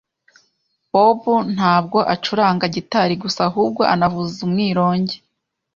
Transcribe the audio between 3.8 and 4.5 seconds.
anavuza